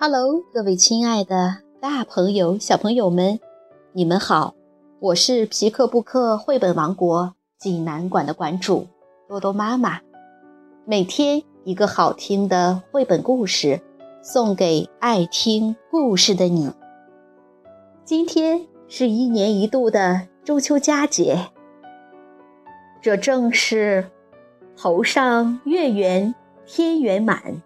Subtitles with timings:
[0.00, 3.40] Hello，各位亲爱的大朋友、小朋友们，
[3.92, 4.54] 你们好！
[5.00, 8.86] 我是皮克布克绘本王国济南馆的馆主
[9.26, 9.98] 多多妈妈。
[10.84, 13.80] 每天一个好听的绘本故事，
[14.22, 16.70] 送给爱听故事的你。
[18.04, 21.50] 今天是一年一度的中秋佳节，
[23.02, 24.12] 这正是
[24.76, 26.32] 头上月圆
[26.64, 27.60] 天圆满。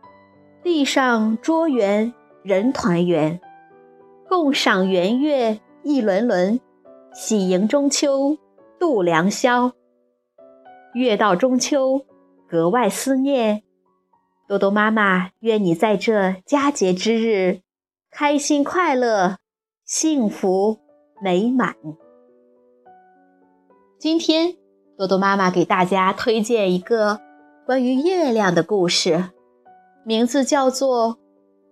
[0.62, 3.40] 地上桌圆人团圆，
[4.28, 6.58] 共赏圆月一轮轮，
[7.14, 8.36] 喜迎中秋
[8.80, 9.70] 度良宵。
[10.92, 12.04] 月到中秋，
[12.48, 13.62] 格外思念。
[14.48, 17.60] 多多妈妈愿你在这佳节之日，
[18.10, 19.36] 开心快乐，
[19.84, 20.78] 幸福
[21.22, 21.76] 美满。
[24.00, 24.56] 今天，
[24.98, 27.20] 多多妈妈给大家推荐一个
[27.64, 29.30] 关于月亮的故事。
[30.04, 31.10] 名字叫做《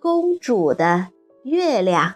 [0.01, 1.09] 公主的
[1.43, 2.09] 月亮》。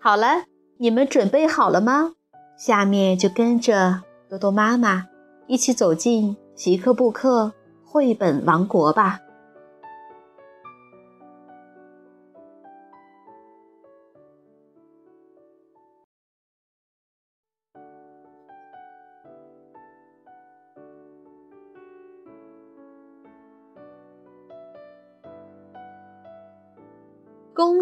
[0.00, 0.44] 好了，
[0.78, 2.12] 你们准备好了吗？
[2.56, 5.06] 下面就跟着多多妈妈
[5.46, 7.52] 一起走进奇克布克
[7.84, 9.20] 绘本王国吧。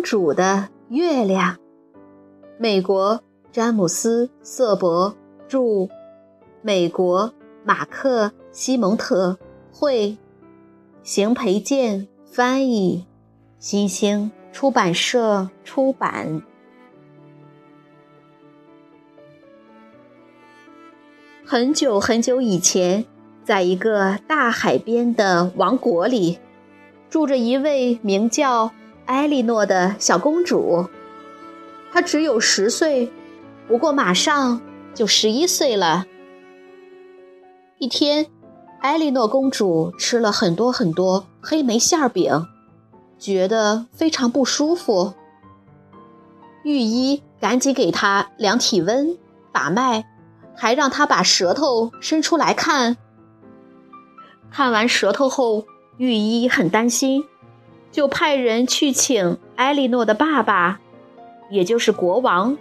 [0.06, 1.56] 主的月亮，
[2.58, 5.16] 美国詹姆斯·瑟伯
[5.48, 5.88] 著，
[6.62, 9.36] 美国马克·西蒙特
[9.72, 10.16] 绘，
[11.02, 13.04] 邢培建翻译，
[13.58, 16.41] 新兴出版社出版。
[21.44, 23.04] 很久很久以前，
[23.42, 26.38] 在一个大海边的王国里，
[27.10, 28.70] 住着一位名叫……
[29.06, 30.87] 艾莉诺的小公主，
[31.93, 33.11] 她只有十岁，
[33.69, 34.61] 不过马上
[34.94, 36.06] 就十一岁了。
[37.78, 38.27] 一天，
[38.81, 42.47] 艾莉诺公主吃了很多很多黑莓馅饼，
[43.17, 45.15] 觉得非常不舒服。
[46.65, 49.17] 御医赶紧给她量体温、
[49.53, 50.05] 把脉，
[50.56, 52.97] 还让她把舌头伸出来看。
[54.50, 55.65] 看完舌头后，
[55.97, 57.25] 御医很担心。
[57.96, 60.80] 就派人去请埃莉诺的爸爸，
[61.48, 62.58] 也就是国王。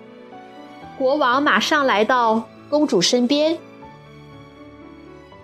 [0.97, 3.57] 国王马上来到公主身边。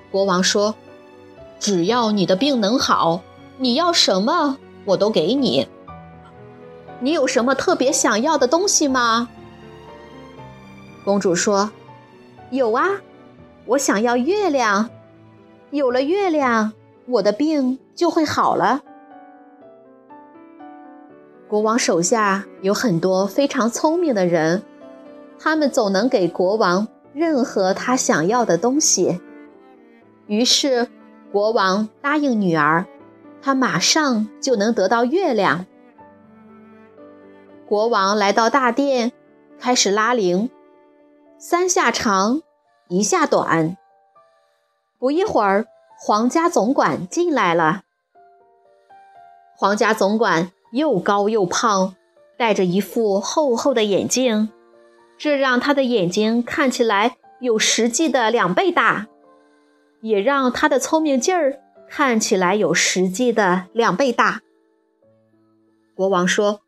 [0.09, 0.75] 国王说
[1.59, 3.19] ：“只要你的病能好，
[3.57, 5.67] 你要什么我都给你。
[7.01, 9.27] 你有什么特别想要的东西吗？”
[11.03, 11.69] 公主说
[12.49, 12.87] ：“有啊，
[13.65, 14.89] 我想要月亮。
[15.71, 16.71] 有了月亮，
[17.07, 18.83] 我的病就会好了。”
[21.51, 24.63] 国王手下有很多非常聪明的人，
[25.37, 29.19] 他们总能给国王任何他想要的东西。
[30.27, 30.87] 于是，
[31.29, 32.85] 国王答应女儿，
[33.41, 35.65] 他马上就能得到月亮。
[37.67, 39.11] 国王来到大殿，
[39.59, 40.49] 开始拉铃，
[41.37, 42.41] 三下长，
[42.87, 43.75] 一下短。
[44.97, 45.65] 不一会儿，
[45.99, 47.81] 皇家总管进来了。
[49.57, 50.53] 皇家总管。
[50.71, 51.95] 又高又胖，
[52.37, 54.49] 戴着一副厚厚的眼镜，
[55.17, 59.07] 这让他的眼睛看起来有实际的两倍大，
[60.01, 61.59] 也让他的聪明劲儿
[61.89, 64.41] 看起来有实际的两倍大。
[65.93, 66.61] 国王说：“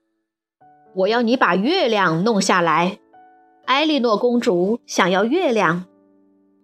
[0.96, 3.00] 我要你把月亮弄下来。”
[3.66, 5.86] 艾莉诺公主想要月亮，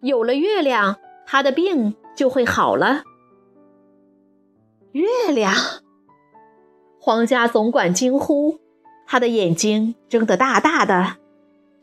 [0.01, 3.03] 有了月亮，她的病就会好了。
[4.91, 5.56] 月亮。
[7.01, 8.59] 皇家总管惊呼，
[9.07, 11.15] 他的眼睛睁得大大的，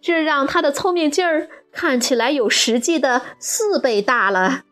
[0.01, 4.65] 这让他的聪明劲儿看起来有实际的四倍大了。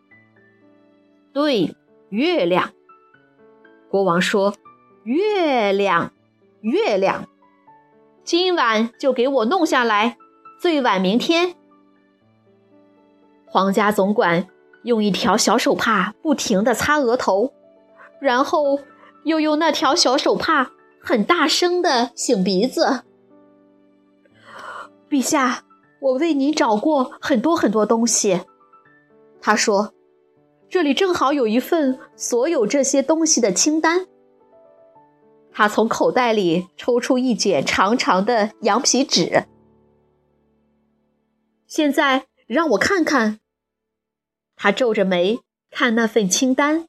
[1.33, 1.75] 对，
[2.11, 2.73] 月亮。
[3.91, 4.55] 国王说
[5.05, 6.13] ：“月亮，
[6.61, 7.27] 月亮，
[8.23, 10.19] 今晚就给我弄下来，
[10.61, 11.55] 最晚明天。”
[13.47, 14.47] 皇家总管
[14.83, 17.55] 用一条小手帕不停地擦额头，
[18.21, 18.79] 然后。
[19.25, 23.05] 又用那条小手帕很大声的擤鼻子。
[25.09, 25.65] 陛下，
[26.01, 28.43] 我为您找过很多很多东西。
[29.41, 29.95] 他说
[30.69, 34.07] ：“这里正好有一份所有这些东西的清单。”
[35.53, 39.45] 他从口袋里抽出一卷长长的羊皮纸。
[41.67, 43.41] 现在让我看看。
[44.57, 45.41] 他皱着眉
[45.71, 46.87] 看那份清单。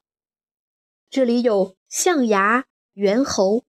[1.09, 1.75] 这里有。
[1.87, 2.65] 象牙、
[2.95, 3.63] 猿猴、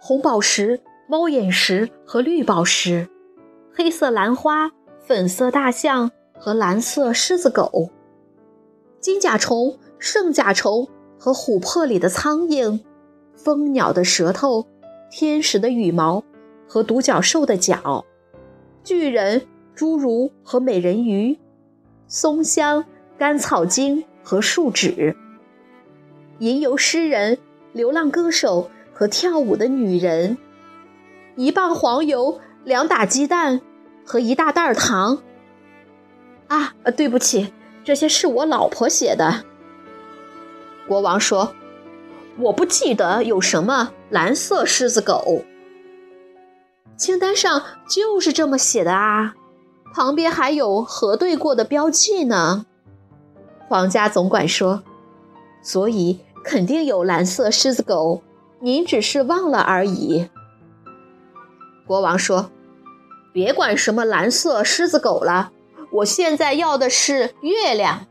[0.00, 3.08] 红宝石、猫眼石和绿宝石，
[3.74, 4.70] 黑色兰花、
[5.00, 7.90] 粉色大象和蓝色狮子狗，
[9.00, 10.86] 金甲虫、圣甲虫
[11.18, 12.80] 和琥珀里的苍蝇，
[13.34, 14.66] 蜂鸟的舌头，
[15.10, 16.22] 天使的羽毛
[16.68, 18.04] 和独角兽的角，
[18.84, 21.38] 巨人、侏儒和美人鱼，
[22.06, 22.84] 松香、
[23.18, 25.16] 甘草精和树脂。
[26.38, 27.38] 吟游诗人、
[27.72, 30.36] 流浪歌手和跳舞的女人，
[31.36, 33.60] 一磅黄油、两打鸡蛋
[34.04, 35.22] 和一大袋糖。
[36.48, 37.52] 啊，对不起，
[37.84, 39.44] 这些是我老婆写的。
[40.86, 41.54] 国王说
[42.38, 45.44] ：“我不记得有什么蓝色狮子狗。”
[46.96, 49.34] 清单上就是这么写的啊，
[49.92, 52.66] 旁边还有核对过的标记呢。
[53.68, 54.82] 皇家总管说。
[55.64, 58.22] 所以肯定有蓝色狮子狗，
[58.60, 60.28] 您只是忘了而已。
[61.86, 62.50] 国王说
[63.32, 65.50] ：“别管什么蓝色狮子狗了，
[65.90, 68.06] 我现在要的是月亮。”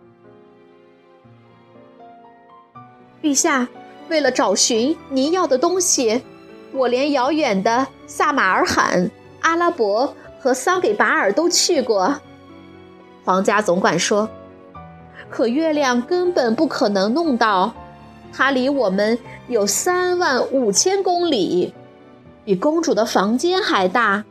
[3.21, 3.67] 陛下，
[4.09, 6.23] 为了找寻您要的东西，
[6.71, 9.09] 我连遥远的萨马尔罕、
[9.41, 12.19] 阿拉伯和桑给巴尔都去过。
[13.23, 14.27] 皇家总管说。
[15.33, 17.73] 可月亮根本不可能弄到，
[18.31, 21.73] 它离我们有三万五千公里，
[22.45, 24.23] 比公主的房间还大，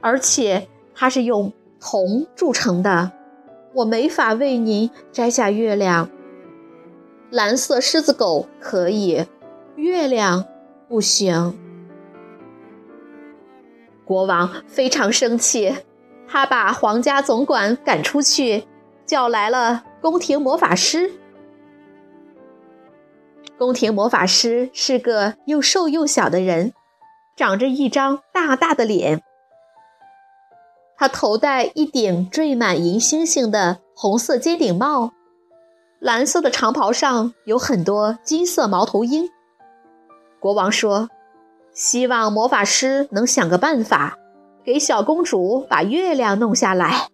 [0.00, 3.12] 而且它是用铜铸成的，
[3.74, 6.08] 我没法为您摘下月亮。
[7.28, 9.26] 蓝色狮子狗可以，
[9.76, 10.46] 月亮
[10.88, 11.58] 不行。
[14.06, 15.76] 国王非常生气，
[16.26, 18.64] 他把皇家总管赶出去，
[19.04, 19.84] 叫来了。
[20.02, 21.12] 宫廷魔法师，
[23.56, 26.72] 宫廷魔法师是个又瘦又小的人，
[27.36, 29.22] 长着一张大大的脸。
[30.96, 35.12] 他头戴一顶缀满银星星的红色尖顶帽，
[36.00, 39.30] 蓝色的长袍上有很多金色猫头鹰。
[40.40, 41.10] 国王说
[41.72, 44.18] ：“希望魔法师能想个办法，
[44.64, 47.06] 给小公主把月亮弄下来。”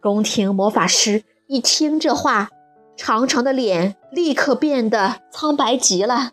[0.00, 2.50] 宫廷魔法师一听这话，
[2.96, 6.30] 长长的脸立刻变得苍白极了。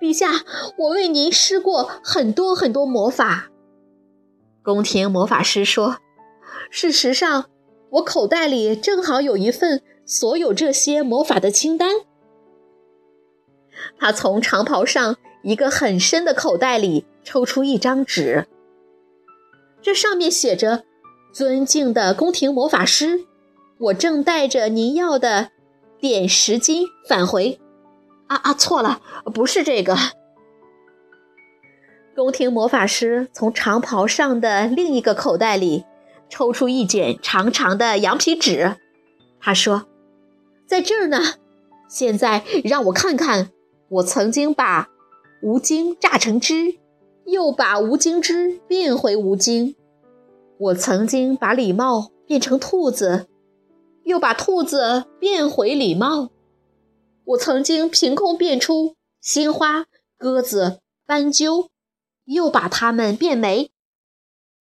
[0.00, 0.28] 陛下，
[0.78, 3.50] 我为您施过很多很多魔法。
[4.62, 5.98] 宫廷魔法师说
[6.70, 7.50] ：“事实上，
[7.90, 11.90] 我口袋里正好有一份所有这些魔法的清单。”
[14.00, 18.46] 他从长袍上一个很深的口袋里抽出一张纸，
[19.82, 20.84] 这上面写着。
[21.32, 23.26] 尊敬的宫廷魔法师，
[23.78, 25.50] 我正带着您要的
[26.00, 27.60] 点石金返回。
[28.26, 29.00] 啊啊，错了，
[29.32, 29.96] 不是这个。
[32.16, 35.84] 宫廷魔法师从长袍上的另一个口袋里
[36.28, 38.76] 抽出一卷长长的羊皮纸，
[39.40, 39.86] 他说
[40.66, 41.34] ：“在这儿呢。
[41.88, 43.50] 现在让我看看，
[43.88, 44.88] 我曾经把
[45.40, 46.74] 吴京榨成汁，
[47.24, 49.74] 又把吴京汁变回吴京。”
[50.60, 53.28] 我曾经把礼貌变成兔子，
[54.02, 56.30] 又把兔子变回礼貌。
[57.24, 59.86] 我曾经凭空变出鲜花、
[60.16, 61.68] 鸽子、斑鸠，
[62.24, 63.70] 又把它们变没。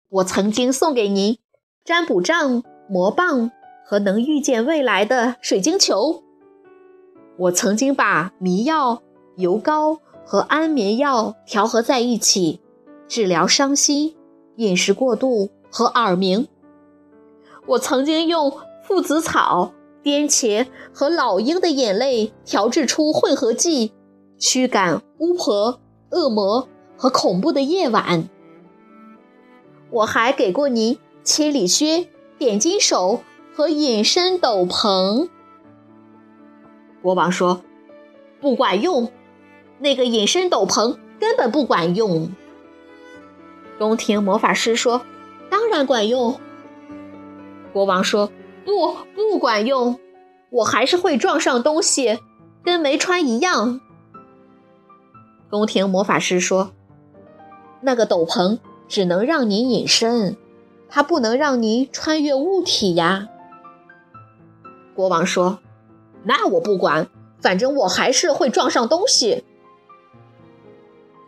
[0.09, 1.39] 我曾经送给您
[1.85, 3.53] 占卜杖、魔棒
[3.85, 6.25] 和能预见未来的水晶球。
[7.39, 9.03] 我曾经把迷药、
[9.37, 12.61] 油膏和安眠药调和在一起，
[13.07, 14.17] 治疗伤心、
[14.57, 15.51] 饮食过度。
[15.77, 16.49] 和耳鸣。
[17.67, 18.51] 我曾经用
[18.83, 23.93] 附子草、颠茄和老鹰的眼泪调制出混合剂，
[24.39, 25.79] 驱赶巫婆、
[26.11, 26.67] 恶魔
[26.97, 28.27] 和恐怖的夜晚。
[29.91, 33.21] 我还给过您千里靴、点金手
[33.55, 35.29] 和隐身斗篷。
[37.03, 37.61] 国王说
[38.41, 39.13] ：“不管用，
[39.79, 42.31] 那个隐身斗篷根本不管用。”
[43.79, 45.03] 宫廷魔法师说。
[45.51, 46.41] 当然管用，
[47.73, 48.31] 国王说
[48.65, 49.99] ：“不，不管用，
[50.51, 52.19] 我还是会撞上东西，
[52.63, 53.81] 跟没穿一样。”
[55.51, 56.73] 宫廷魔法师说
[57.83, 60.37] ：“那个斗篷只能让你隐身，
[60.89, 63.29] 它不能让你穿越物体呀。”
[64.95, 65.61] 国王说
[66.25, 67.09] ：“那我不管，
[67.41, 69.45] 反正我还是会撞上东西。”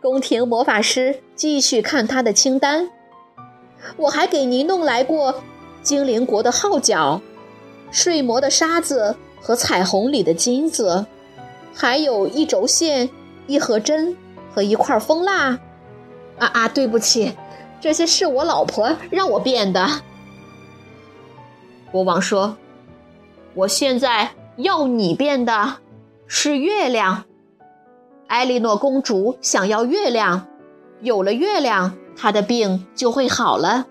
[0.01, 2.89] 宫廷魔法师继续看他的清单。
[3.97, 5.43] 我还给您弄来过
[5.81, 7.21] 精灵国的号角、
[7.91, 11.05] 睡魔的沙子和彩虹里的金子，
[11.73, 13.09] 还有一轴线、
[13.47, 14.15] 一盒针
[14.53, 15.59] 和一块蜂蜡。
[16.37, 17.33] 啊啊，对不起，
[17.81, 19.87] 这些是我老婆让我变的。
[21.91, 22.55] 国王说
[23.55, 25.77] ：“我现在要你变的
[26.27, 27.25] 是月亮。
[28.27, 30.47] 艾莉诺公主想要月亮，
[31.01, 33.87] 有了月亮，他的病就会好了。”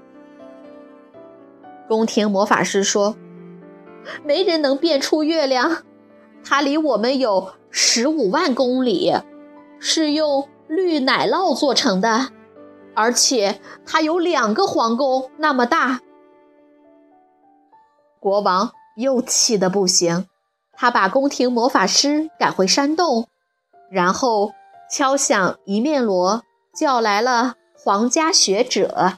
[1.88, 3.16] 宫廷魔法师说
[4.24, 5.84] ：“没人能变出月亮，
[6.44, 9.14] 它离我们有十五万公里，
[9.80, 12.28] 是用绿奶酪做成的。”
[12.94, 16.00] 而且它有两个皇宫那么大。
[18.18, 20.26] 国王又气得不行，
[20.72, 23.28] 他把宫廷魔法师赶回山洞，
[23.88, 24.50] 然后
[24.90, 26.42] 敲响一面锣，
[26.74, 27.54] 叫来了
[27.88, 29.14] 皇家学者。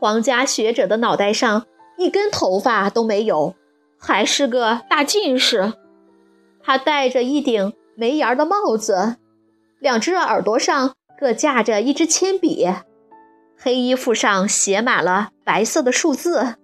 [0.00, 1.66] 皇家学者的脑袋上
[1.98, 3.54] 一根头发都没有，
[3.96, 5.72] 还是个大近视。
[6.64, 9.18] 他戴着一顶没檐的帽子，
[9.78, 10.96] 两只耳朵上。
[11.16, 12.66] 各架着一支铅笔，
[13.56, 16.56] 黑衣服上写满了白色的数字。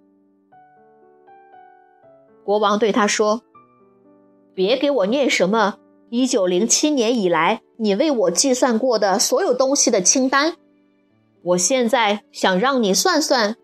[2.43, 3.43] 国王对他说
[4.53, 5.77] ：“别给我念什么
[6.09, 10.55] 一九零七年以来你为我计算过的所有东西的清单。
[11.43, 13.55] 我现在想让你算算，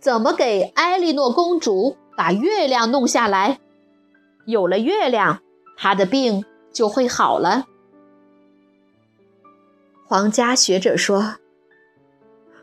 [0.00, 3.58] 怎么给埃莉诺公主把月亮弄下来。
[4.46, 5.42] 有了月亮，
[5.76, 7.66] 她的病就会好了。”
[10.08, 11.36] 皇家学者说：“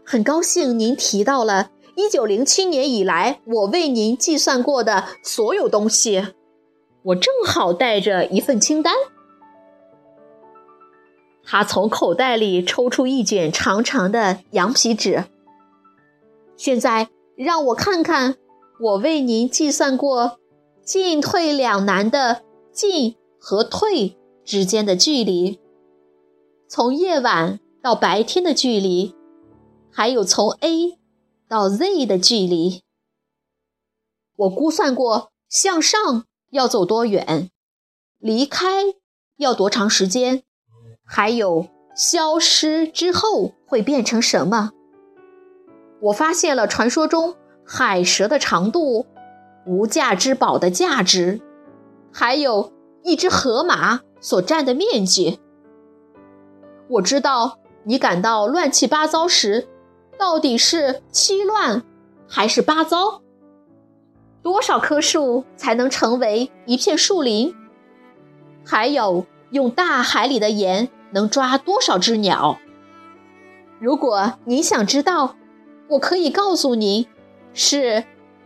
[0.03, 6.33] 很高兴您提到了1907年以来我为您计算过的所有东西。
[7.03, 8.93] 我正好带着一份清单。”
[11.49, 15.23] 他从口袋里抽出一卷长长的羊皮纸。
[16.57, 18.35] 现在让我看看，
[18.81, 20.39] 我为您计算过
[20.83, 25.61] 进退两难的进和退之间的距离。
[26.67, 29.15] 从夜晚到白天的距离，
[29.89, 30.99] 还有从 A
[31.47, 32.81] 到 Z 的距离，
[34.35, 37.49] 我估算过向上要走多远，
[38.17, 38.67] 离开
[39.37, 40.43] 要多长时间，
[41.09, 44.71] 还有消失之后会变成什么。
[46.01, 47.35] 我发现了传说中
[47.65, 49.07] 海蛇的长度、
[49.65, 51.41] 无价之宝的价值，
[52.13, 52.71] 还有
[53.03, 55.39] 一只河马所占的面积。
[56.89, 59.67] 我知道你感到乱七八糟时，
[60.19, 61.83] 到底是七乱
[62.27, 63.21] 还是八糟？
[64.43, 67.55] 多少棵树才能成为一片树林？
[68.65, 72.59] 还有，用大海里的盐能抓多少只鸟？
[73.79, 75.35] 如果您想知道，
[75.87, 77.07] 我可以告诉您，
[77.55, 78.03] 是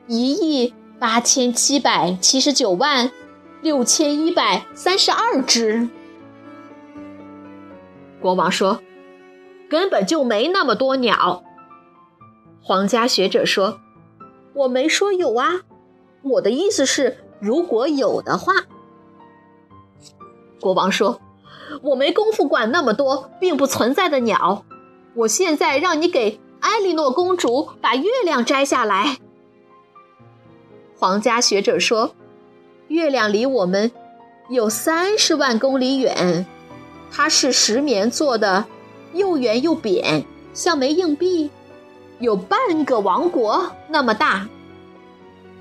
[0.07, 3.11] 一亿八千七百七十九万
[3.61, 5.89] 六千一百三十二只。
[8.21, 8.81] 国王说
[9.69, 11.43] ：“根本就没那么多鸟。”
[12.63, 13.81] 皇家学者说
[14.55, 15.61] ：“我没说有啊，
[16.21, 18.53] 我的意思是，如果有的话。”
[20.61, 21.19] 国王说
[21.81, 24.65] ：“我没工夫管那么多并不存在的鸟。
[25.15, 29.17] 我现在让你给艾莉诺公主把月亮摘下来。”
[30.97, 32.13] 皇家学者说
[32.87, 33.91] ：“月亮离我们
[34.49, 36.45] 有三十万公里远。”
[37.11, 38.65] 它是石棉做的，
[39.13, 40.23] 又圆又扁，
[40.53, 41.49] 像枚硬币，
[42.19, 44.47] 有半个王国那么大。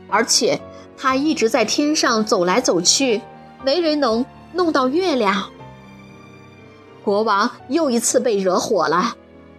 [0.08, 0.60] 而且
[0.96, 3.20] 它一直在天上走来走去，
[3.64, 5.50] 没人能弄到月亮。
[7.10, 9.16] 国王又一次被惹火了，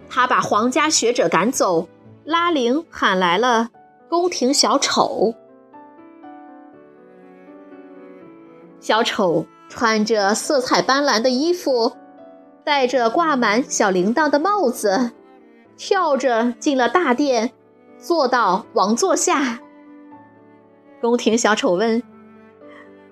[0.08, 1.86] 他把皇家学者赶走，
[2.24, 3.68] 拉铃喊来了
[4.08, 5.34] 宫廷小丑。
[8.80, 9.44] 小丑。
[9.68, 11.92] 穿着色彩斑斓的衣服，
[12.62, 15.12] 戴着挂满小铃铛的帽子，
[15.78, 17.52] 跳着进了大殿，
[17.98, 19.60] 坐到王座下。
[21.00, 22.02] 宫廷小丑问：“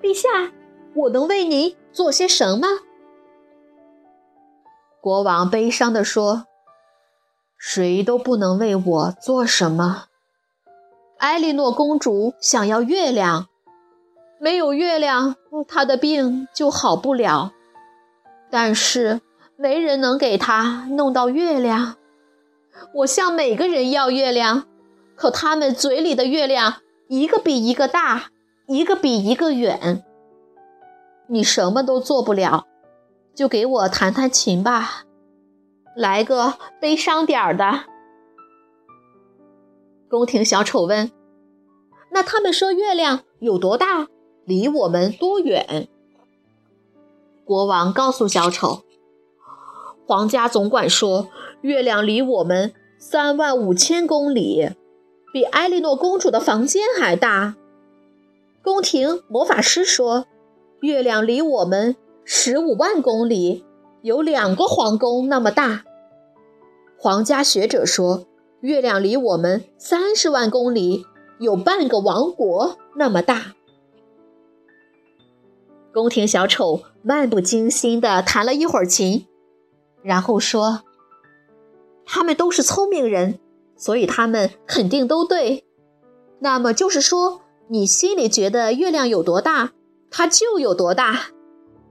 [0.03, 0.53] 陛下，
[0.95, 2.67] 我能为您做些什么？”
[5.01, 6.47] 国王悲伤地说
[7.57, 10.05] ：“谁都不能为我做什么。
[11.19, 13.47] 艾莉诺公主想要月亮。”
[14.39, 15.37] 没有月亮，
[15.69, 17.53] 她的病就好不了。
[18.51, 19.21] 但是
[19.57, 21.97] 没人能给她弄到月亮。
[22.95, 24.65] 我向每个人要月亮，
[25.15, 26.77] 可他们嘴里的月亮
[27.09, 28.31] 一个比一个大，
[28.67, 30.03] 一个比一个远。
[31.27, 32.67] 你什么都做不了，
[33.41, 35.05] 就给我弹弹琴吧，
[35.97, 37.85] 来个悲伤点儿的。
[40.11, 41.11] 宫廷小丑问
[42.13, 44.09] ：“那他们说月亮有多大？”
[44.45, 45.89] 离我们多远？
[47.47, 48.83] 国王告诉小丑
[50.07, 51.29] ：“皇家总管说，
[51.63, 54.69] 月亮离我们三万五千公里，
[55.33, 57.57] 比埃莉诺公主的房间还大。
[58.63, 60.27] 宫廷魔法师说，
[60.83, 61.97] 月亮离我们
[62.33, 63.65] 十五万公里，
[64.03, 65.83] 有两个皇宫那么大。
[66.97, 68.25] 皇家学者说，
[68.61, 71.05] 月亮离我们三十万公里，
[71.41, 73.57] 有半个王国那么大。”
[75.93, 79.27] 宫廷小丑漫不经心地弹了一会儿琴，
[80.01, 80.83] 然后说
[82.07, 83.41] ：“他们都是聪明人，
[83.77, 85.65] 所以他们肯定都对。
[86.39, 89.73] 那么就是说，你心里觉得月亮有多大，
[90.13, 91.33] 它就有多大；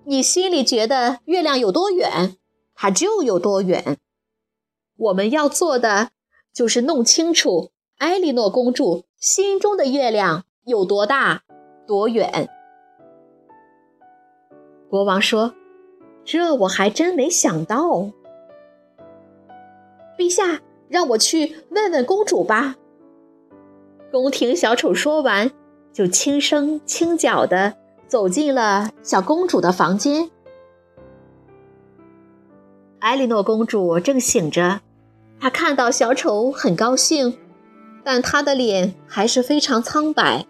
[0.09, 2.35] 你心里觉得月亮有多远，
[2.73, 3.99] 它就有多远。
[4.97, 6.09] 我们要做的
[6.51, 11.43] 就是弄清楚埃莉诺公主心中的月亮有多大、
[11.85, 12.49] 多远。”
[14.89, 15.53] 国王说
[16.25, 18.09] ：“这我还真没想到。”
[20.17, 22.77] 陛下，让我去问问公主吧。
[24.11, 25.51] 宫廷小丑说完，
[25.93, 27.77] 就轻声轻脚的
[28.09, 30.31] 走进了小公主的房间。
[32.97, 34.81] 艾莉诺公主正醒着，
[35.39, 37.37] 她看到小丑很高兴，
[38.03, 40.47] 但她的脸还是非常苍白，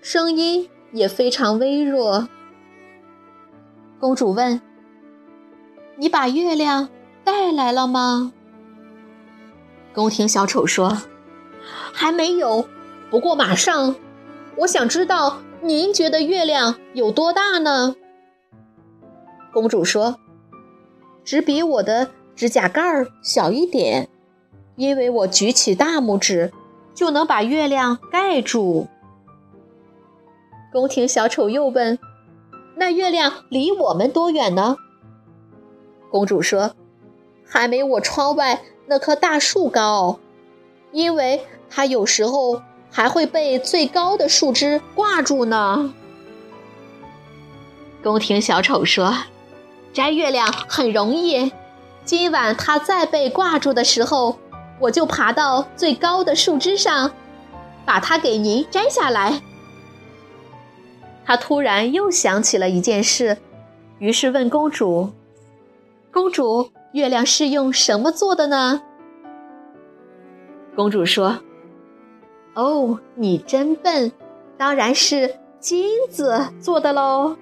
[0.00, 2.28] 声音也非常微弱。
[4.00, 4.60] 公主问
[5.96, 6.88] ：“你把月亮
[7.22, 8.32] 带来了吗？”
[9.92, 11.02] 宫廷小丑说
[11.92, 12.66] ：“还没有，
[13.10, 13.94] 不过马上。
[14.56, 17.96] 我想知道您觉得月亮有多大呢？”
[19.52, 20.18] 公主说
[21.24, 24.08] ：“只比我的指甲盖儿小一点，
[24.76, 26.52] 因为我举起大拇指
[26.94, 28.88] 就能把月亮盖住。”
[30.72, 31.98] 宫廷小丑又问。
[32.74, 34.76] 那月亮离我们多远呢？
[36.10, 36.74] 公主说
[37.46, 40.18] ：“还没我窗外那棵大树高，
[40.90, 45.92] 因为它有时候还会被最高的树枝挂住呢。”
[48.04, 49.16] 宫廷小丑说
[49.92, 51.50] ：“摘月亮很容易，
[52.04, 54.38] 今晚它再被挂住的时候，
[54.80, 57.12] 我就爬到最高的树枝上，
[57.84, 59.40] 把它给您摘下来。”
[61.24, 63.38] 他突然又想起了一件事，
[64.00, 65.12] 于是问公主
[66.12, 68.82] ：“公主，月亮是用什么做的呢？”
[70.74, 71.38] 公主说
[72.54, 74.12] ：“哦，你真笨，
[74.56, 77.36] 当然是金子做的喽。”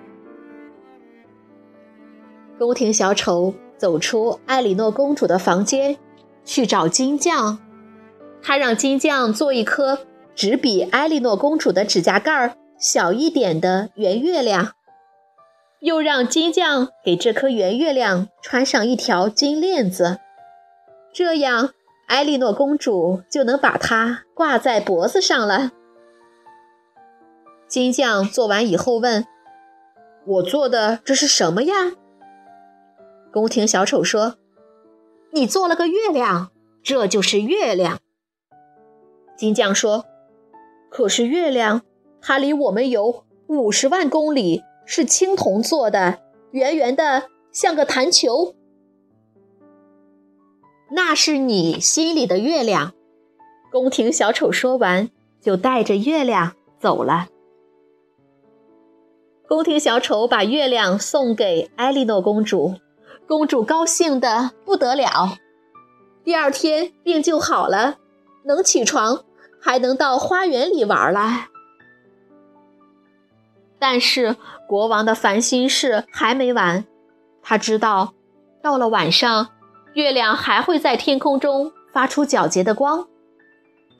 [2.58, 5.96] 宫廷小丑走出艾莉诺公主的房间，
[6.44, 7.58] 去找金匠。
[8.42, 12.56] 他让金匠做一颗只比艾莉诺公主的指甲盖。
[12.78, 14.72] 小一点的圆月亮，
[15.80, 20.18] 又让金匠给这颗圆月亮穿上一条金链子，
[21.12, 21.74] 这样
[22.10, 25.70] 埃莉诺公主就能把它挂在脖子上了。
[27.68, 29.24] 金匠做完以后问
[30.26, 31.92] ：“我做的这是什么呀？”
[33.32, 34.34] 宫廷小丑说
[35.30, 36.50] ：“你做了个月亮，
[36.82, 38.00] 这就是月亮。”
[39.38, 40.04] 金匠说
[40.90, 41.82] ：“可是月亮……”
[42.20, 46.18] 它离我们有五十万公里，是青铜做的，
[46.50, 48.56] 圆圆的，像个弹球。
[50.92, 52.92] 那是你心里的月亮。
[53.70, 55.08] 宫廷小丑说完，
[55.40, 57.28] 就带着月亮走了。
[59.48, 62.74] 宫廷小丑把月亮送给艾莉诺公主，
[63.26, 65.38] 公主高兴的不得了。
[66.24, 67.98] 第二天病就好了，
[68.44, 69.24] 能起床，
[69.60, 71.48] 还能到花园里玩了。
[73.78, 74.36] 但是
[74.68, 76.84] 国王的烦心事还没完，
[77.42, 78.14] 他知道，
[78.62, 79.48] 到了晚上，
[79.94, 83.08] 月亮还会在天空中发出皎洁的光。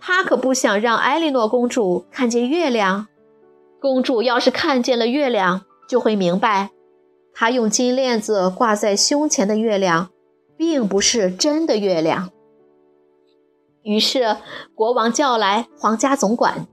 [0.00, 3.08] 他可不想让艾莉诺公主看见月亮。
[3.80, 6.70] 公主要是看见了月亮，就会明白，
[7.34, 10.10] 她用金链子挂在胸前的月亮，
[10.56, 12.30] 并不是真的月亮。
[13.82, 14.36] 于是，
[14.74, 16.66] 国王叫来皇家总管。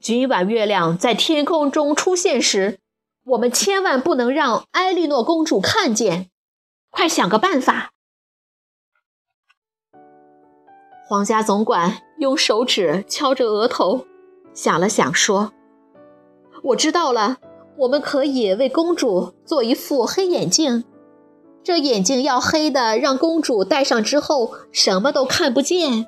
[0.00, 2.80] 今晚月亮在天空中出现时，
[3.24, 6.31] 我们千万不能让埃莉诺公主看见。
[6.92, 7.90] 快想个办法！
[11.08, 14.06] 皇家总管用手指敲着额头，
[14.54, 15.52] 想了想说
[16.62, 17.38] ：“我知道了，
[17.78, 20.84] 我们可以为公主做一副黑眼镜。
[21.64, 26.06] 这眼镜要黑的，让公主戴上之后什么都看不见。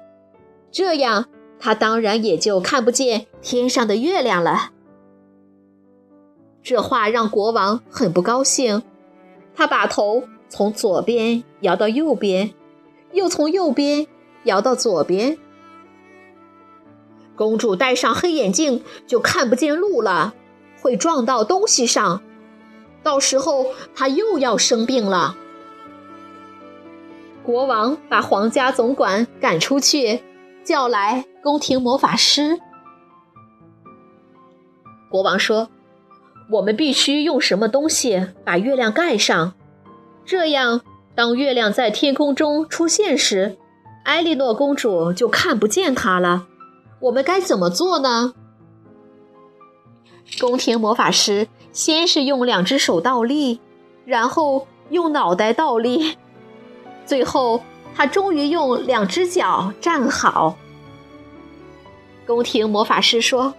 [0.70, 4.72] 这样。”她当然也就看不见天上的月亮了。
[6.62, 8.82] 这话让国王很不高兴，
[9.54, 12.54] 他把头从左边摇到右边，
[13.10, 14.06] 又从右边
[14.44, 15.36] 摇到左边。
[17.34, 20.32] 公主戴上黑眼镜就看不见路了，
[20.80, 22.22] 会撞到东西上，
[23.02, 25.36] 到时候她又要生病了。
[27.42, 30.22] 国王把皇家总管赶出去，
[30.62, 32.60] 叫来宫廷魔法师。
[35.10, 35.68] 国王说
[36.48, 39.54] ：“我们必须用什么东西把月亮盖上？
[40.26, 40.80] 这样，
[41.14, 43.58] 当月亮在天空中出现时，
[44.04, 46.46] 艾莉诺公主就看不见它了。
[47.00, 48.34] 我们该怎么做呢？”
[50.40, 53.60] 宫廷魔法师先是用两只手倒立，
[54.06, 56.16] 然后用脑袋倒立。
[57.04, 57.62] 最后，
[57.94, 60.56] 他终于用两只脚站好。
[62.26, 63.52] 宫廷魔法师说：“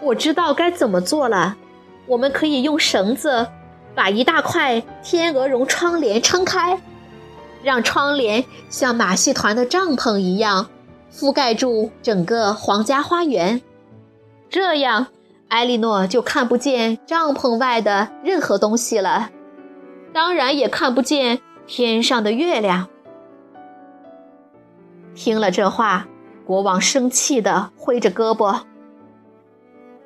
[0.00, 1.56] 我知道该怎么做了。
[2.06, 3.46] 我们可以用绳子
[3.96, 6.80] 把一大块天鹅绒窗帘撑开，
[7.64, 10.68] 让窗帘像马戏团的帐篷一样
[11.12, 13.60] 覆盖住整个皇家花园。
[14.48, 15.08] 这样，
[15.48, 19.30] 艾莉诺就看不见帐篷外的任何东西了，
[20.12, 22.86] 当然也看不见。”天上的月亮。
[25.16, 26.06] 听了这话，
[26.46, 28.60] 国王生气地挥着胳膊。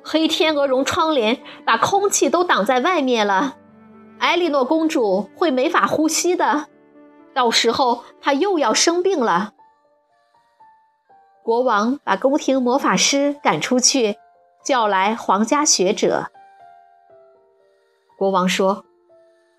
[0.03, 3.57] 黑天鹅绒窗帘把空气都挡在外面了，
[4.21, 6.67] 艾莉诺公主会没法呼吸的，
[7.33, 9.53] 到时候她又要生病了。
[11.43, 14.17] 国王把宫廷魔法师赶出去，
[14.63, 16.27] 叫来皇家学者。
[18.17, 18.85] 国王说。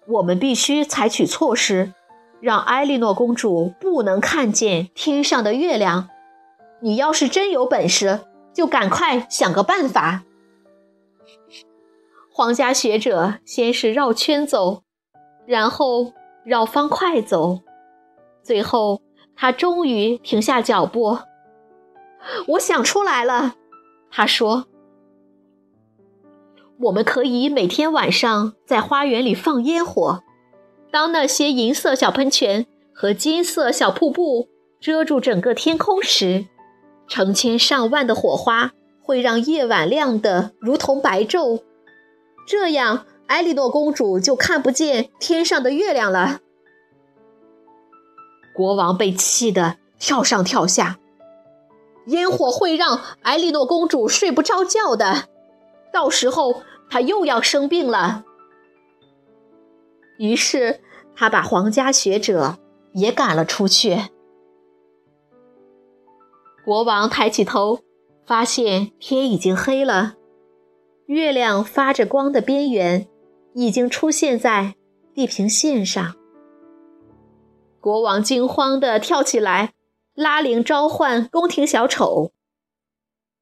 [0.08, 1.94] 我们必须采取措施，
[2.40, 6.08] 让艾莉诺公主不能看见天上的月亮。
[6.80, 10.24] 你要是真有本事，就赶快想个办法。
[12.34, 14.84] 皇家学者先是绕圈走，
[15.46, 16.14] 然后
[16.44, 17.60] 绕方块走，
[18.42, 19.02] 最后
[19.36, 21.18] 他终于停下脚步。
[22.48, 23.56] 我想出来了，
[24.10, 24.64] 他说。
[26.84, 30.22] 我们可以每天晚上在花园里放烟火，
[30.90, 34.48] 当那些银色小喷泉和金色小瀑布
[34.80, 36.46] 遮住整个天空时，
[37.06, 41.62] 成千上万的火花会让夜晚亮得如同白昼。
[42.52, 46.40] 这样，艾莉诺公主就看不见天上的月亮了。
[48.54, 50.98] 国王被气得跳上跳下，
[52.08, 55.30] 烟火会让艾莉诺公主睡不着觉的。
[55.94, 58.26] 到时候她又要生病了。
[60.18, 60.80] 于是
[61.16, 62.58] 他把皇家学者
[62.92, 63.96] 也赶了出去。
[66.66, 67.78] 国王抬起头，
[68.26, 70.16] 发现天已经黑了，
[71.12, 73.06] 月亮发着光的边缘
[73.54, 74.74] 已经出现在
[75.14, 76.14] 地平线上。
[77.80, 79.74] 国王惊慌地跳起来，
[80.14, 82.32] 拉铃召唤宫廷小丑。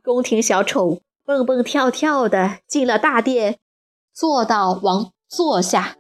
[0.02, 1.00] 宫廷小丑。
[1.22, 3.60] 蹦蹦跳跳的进了大殿，
[4.12, 5.94] 坐到王座下。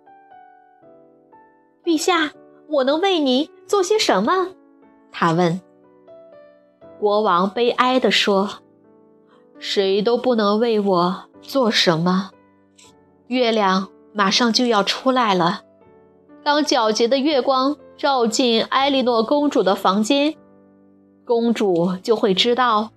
[1.84, 2.32] 陛下，
[2.68, 4.56] 我能为您做些什么？
[5.12, 5.60] 他问。
[6.98, 8.58] 国王悲哀地说
[9.60, 12.30] ：“谁都不能为我做什么。
[13.28, 15.62] 月亮马上就要出来了，
[16.42, 20.34] 当皎洁的月光照进埃莉诺公主的房间，
[21.24, 22.90] 公主就会知道，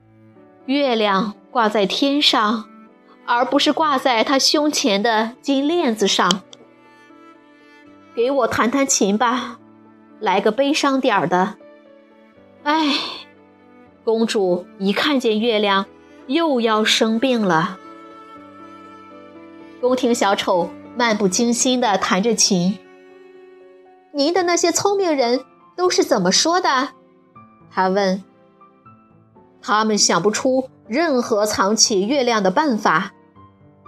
[0.65, 2.65] 月亮。”挂在天上，
[3.27, 6.41] 而不是挂在她胸前的金链子上。
[8.15, 9.59] 给我弹弹琴吧，
[10.19, 11.53] 来个悲伤点儿的。
[12.63, 12.95] 唉，
[14.03, 15.85] 公主一看见月亮，
[16.25, 17.77] 又要生病了。
[19.83, 22.79] 宫廷小丑漫不经心地弹着琴。
[24.13, 25.43] 您的那些聪明人
[25.75, 26.91] 都是怎么说的？
[27.69, 28.23] 他问。
[29.61, 30.69] 他们想不出。
[30.87, 33.13] 任何藏起月亮的办法，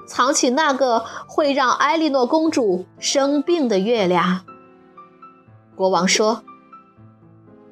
[0.08, 4.42] 藏起那个会让艾莉诺公主生病的月亮。
[5.76, 6.44] 国王说：“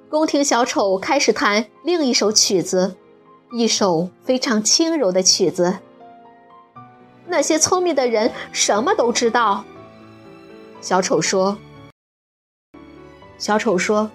[0.10, 2.96] 宫廷小丑开始弹另一首曲子，
[3.54, 5.80] 一首非常轻柔的曲子。
[7.28, 9.64] 那些聪明的人什么都知道。”
[10.82, 11.58] 小丑说
[13.38, 14.10] ：“小丑说，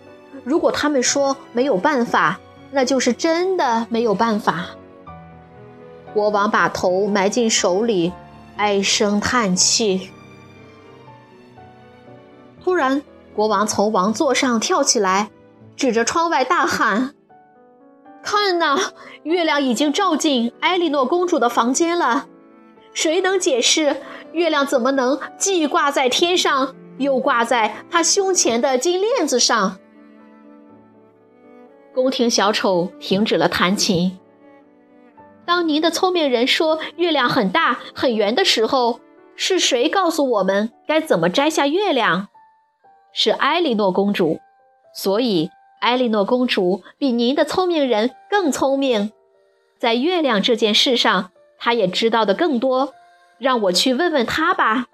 [0.45, 2.39] 如果他们说没有办法，
[2.71, 4.67] 那就是真的没有办法。”
[6.15, 8.13] 国王把头埋进手里，
[8.57, 10.11] 唉声叹气。
[12.63, 13.03] 突然，
[13.35, 15.31] 国王从王座上跳起来，
[15.77, 17.15] 指着窗外大喊
[18.23, 18.79] ：“看呐，
[19.23, 22.27] 月亮已经照进艾莉诺公主的房间了！
[23.01, 23.99] 谁能解释
[24.33, 29.79] 月亮怎么能既挂在天上，又挂在他胸前的金链子上？
[31.95, 34.19] 宫廷小丑停止了弹琴。
[35.47, 38.99] 当您的聪明人说月亮很大很圆的时候，
[39.37, 42.27] 是谁告诉我们该怎么摘下月亮？
[43.13, 44.41] 是埃莉诺公主。
[44.93, 45.51] 所以，
[45.83, 49.13] 埃莉诺公主比您的聪明人更聪明，
[49.79, 52.95] 在月亮这件事上，他也知道的更多。
[53.39, 54.87] 让我去问问他吧。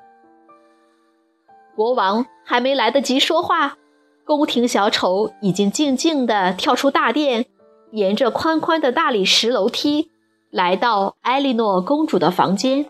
[1.74, 3.79] 国王还没来得及说话，
[4.27, 7.46] 宫廷小丑已经静静地跳出大殿，
[7.92, 10.11] 沿着宽宽的大理石楼梯。
[10.50, 12.88] 来到埃莉诺公主的房间，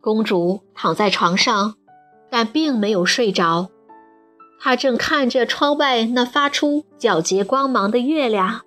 [0.00, 1.76] 公主躺在床上，
[2.30, 3.68] 但并没有睡着。
[4.58, 8.62] 她正看着窗外那发出皎洁光芒的月亮，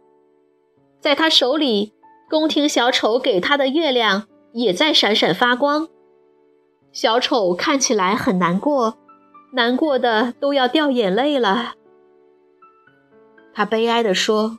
[1.01, 1.91] 在她手里，
[2.29, 5.88] 宫廷小丑给他的月亮也在闪闪发光。
[6.91, 8.97] 小丑看起来很难过，
[9.53, 11.73] 难过的都要掉眼泪了。
[13.53, 14.57] 他悲哀地说。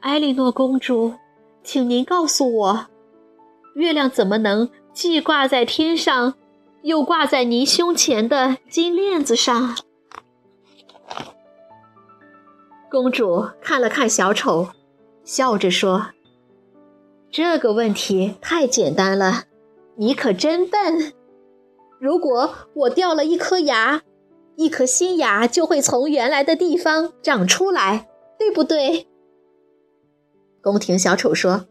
[0.00, 1.14] 埃莉诺公主，
[1.64, 2.86] 请您告诉我，
[3.74, 6.34] 月亮怎么能既挂在天上，
[6.82, 9.74] 又挂在您胸前的金链子上？
[12.88, 14.68] 公主看了看小丑，
[15.26, 16.12] 笑着说
[17.32, 19.42] ：“这个问题太简单了，
[19.96, 21.12] 你可真笨。
[21.98, 24.04] 如果我掉了一颗牙，
[24.54, 28.08] 一颗新牙就会从原来的地方长出来，
[28.38, 29.08] 对不对？”
[30.62, 31.66] 宫廷小丑说：“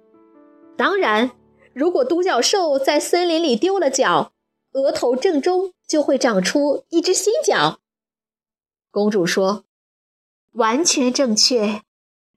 [0.76, 1.32] 当然，
[1.74, 4.34] 如果独角兽在森林里丢了角，
[4.74, 7.80] 额头正中就会长出一只新角。”
[8.92, 9.64] 公主说
[10.52, 11.85] ：“完全正确。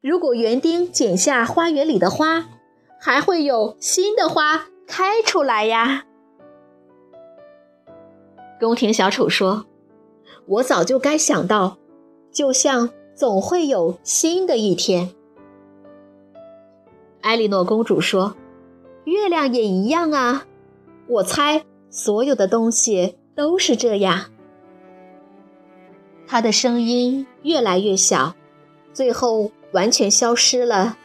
[0.01, 2.49] 如果园丁剪下花园里的花，
[3.01, 6.05] 还会有新的花开出来呀。”
[8.61, 9.67] 宫廷小丑说
[10.47, 11.79] ：“我早就该想到，
[12.31, 15.11] 就像总会有新的一天。”
[17.23, 18.37] 埃莉诺公主说
[19.05, 20.47] ：“月亮也一样啊，
[21.09, 24.27] 我猜所有的东西都是这样。”
[26.27, 28.35] 她的声音越来越小，
[28.93, 30.97] 最后完全消失了。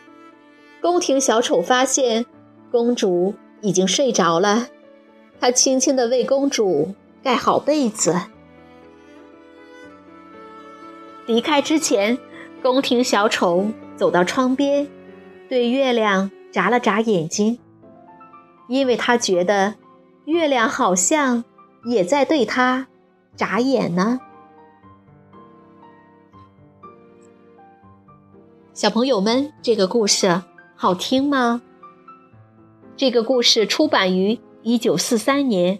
[0.81, 2.25] 宫廷小丑发现
[2.71, 4.67] 公主已经睡着了，
[5.39, 8.15] 他轻轻地为公主盖好被子。
[11.25, 12.17] 离开之前，
[12.61, 14.87] 宫廷小丑走到窗边。
[15.49, 17.59] 对月亮眨了眨眼睛，
[18.67, 19.75] 因为他觉得
[20.25, 21.43] 月亮好像
[21.85, 22.87] 也在对他
[23.35, 24.19] 眨眼呢。
[28.73, 30.41] 小朋友们，这个故事
[30.75, 31.61] 好听吗？
[32.97, 35.77] 这个故事出版于一九四三年，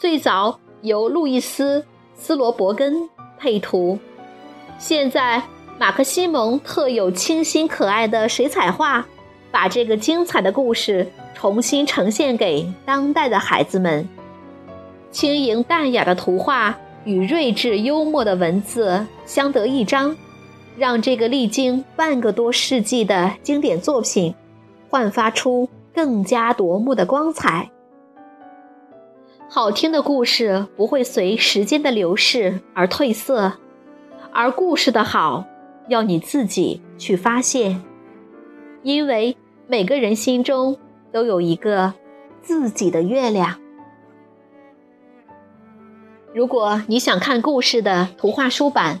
[0.00, 1.80] 最早由路易斯·
[2.16, 3.96] 斯罗伯根配图，
[4.78, 5.42] 现在。
[5.80, 9.06] 马克西蒙特有清新可爱的水彩画，
[9.52, 14.04] 把这个精彩的故事重新呈现给当代的孩子们。
[15.12, 20.16] 轻盈淡雅的图画与睿智幽默的文字相得益彰，
[20.78, 24.32] 让这个历经半个多世纪的经典作品
[24.88, 27.68] 焕发出更加夺目的光彩。
[29.48, 33.54] 好听的故事不会随时间的流逝而褪色，
[34.32, 35.44] 而故事的好。
[35.88, 37.82] 要你自己去发现，
[38.82, 39.36] 因为
[39.66, 40.76] 每个人心中
[41.10, 41.94] 都有一个
[42.42, 43.58] 自己的月亮。
[46.34, 49.00] 如果你想看故事的图画书版，